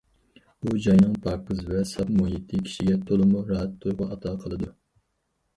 بۇ 0.63 0.71
جاينىڭ 0.85 1.11
پاكىز 1.25 1.61
ۋە 1.67 1.83
ساپ 1.91 2.09
مۇھىتى 2.21 2.63
كىشىگە 2.69 2.97
تولىمۇ 3.11 3.45
راھەت 3.53 3.77
تۇيغۇ 3.85 4.09
ئاتا 4.09 4.33
قىلىدۇ. 4.47 4.73